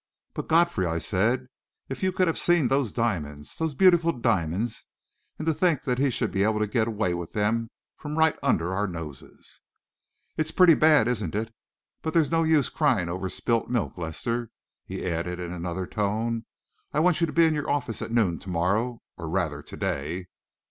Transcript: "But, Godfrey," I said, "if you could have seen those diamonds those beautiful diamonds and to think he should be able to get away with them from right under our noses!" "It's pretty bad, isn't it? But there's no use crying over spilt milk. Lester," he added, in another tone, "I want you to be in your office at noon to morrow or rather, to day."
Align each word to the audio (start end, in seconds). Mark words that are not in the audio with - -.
"But, 0.33 0.47
Godfrey," 0.47 0.87
I 0.87 0.97
said, 0.97 1.45
"if 1.87 2.01
you 2.01 2.11
could 2.11 2.25
have 2.25 2.39
seen 2.39 2.69
those 2.69 2.91
diamonds 2.91 3.57
those 3.57 3.75
beautiful 3.75 4.11
diamonds 4.11 4.87
and 5.37 5.45
to 5.45 5.53
think 5.53 5.83
he 5.99 6.09
should 6.09 6.31
be 6.31 6.41
able 6.41 6.57
to 6.57 6.65
get 6.65 6.87
away 6.87 7.13
with 7.13 7.33
them 7.33 7.69
from 7.97 8.17
right 8.17 8.35
under 8.41 8.73
our 8.73 8.87
noses!" 8.87 9.61
"It's 10.37 10.49
pretty 10.49 10.73
bad, 10.73 11.07
isn't 11.07 11.35
it? 11.35 11.53
But 12.01 12.15
there's 12.15 12.31
no 12.31 12.41
use 12.41 12.67
crying 12.67 13.09
over 13.09 13.29
spilt 13.29 13.69
milk. 13.69 13.95
Lester," 13.95 14.49
he 14.87 15.05
added, 15.05 15.39
in 15.39 15.51
another 15.53 15.85
tone, 15.85 16.45
"I 16.93 16.99
want 16.99 17.21
you 17.21 17.27
to 17.27 17.31
be 17.33 17.45
in 17.45 17.53
your 17.53 17.69
office 17.69 18.01
at 18.01 18.09
noon 18.11 18.39
to 18.39 18.49
morrow 18.49 19.03
or 19.19 19.29
rather, 19.29 19.61
to 19.61 19.77
day." 19.77 20.27